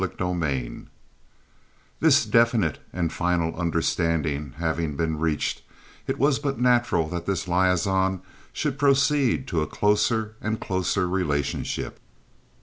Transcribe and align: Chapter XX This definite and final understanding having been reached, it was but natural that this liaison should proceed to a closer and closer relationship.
Chapter 0.01 0.23
XX 0.23 0.87
This 1.99 2.25
definite 2.25 2.79
and 2.91 3.13
final 3.13 3.55
understanding 3.55 4.53
having 4.57 4.95
been 4.95 5.19
reached, 5.19 5.61
it 6.07 6.17
was 6.17 6.39
but 6.39 6.59
natural 6.59 7.07
that 7.09 7.27
this 7.27 7.47
liaison 7.47 8.23
should 8.51 8.79
proceed 8.79 9.47
to 9.49 9.61
a 9.61 9.67
closer 9.67 10.33
and 10.41 10.59
closer 10.59 11.07
relationship. 11.07 11.99